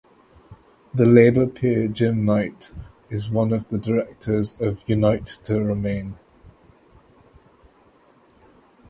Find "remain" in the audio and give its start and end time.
5.63-6.15